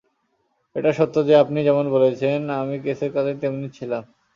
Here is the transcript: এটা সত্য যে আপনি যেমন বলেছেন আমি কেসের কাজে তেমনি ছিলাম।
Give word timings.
এটা 0.75 0.91
সত্য 0.93 1.15
যে 1.27 1.33
আপনি 1.35 1.59
যেমন 1.63 1.85
বলেছেন 1.95 2.39
আমি 2.61 2.75
কেসের 2.85 3.11
কাজে 3.15 3.33
তেমনি 3.41 3.67
ছিলাম। 3.77 4.03